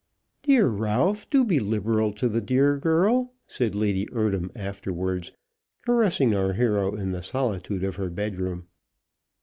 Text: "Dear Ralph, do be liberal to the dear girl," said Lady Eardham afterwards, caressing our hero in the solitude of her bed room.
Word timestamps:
"Dear 0.41 0.65
Ralph, 0.67 1.29
do 1.29 1.45
be 1.45 1.59
liberal 1.59 2.11
to 2.13 2.27
the 2.27 2.41
dear 2.41 2.79
girl," 2.79 3.35
said 3.45 3.75
Lady 3.75 4.07
Eardham 4.11 4.49
afterwards, 4.55 5.31
caressing 5.85 6.33
our 6.33 6.53
hero 6.53 6.95
in 6.95 7.11
the 7.11 7.21
solitude 7.21 7.83
of 7.83 7.97
her 7.97 8.09
bed 8.09 8.39
room. 8.39 8.65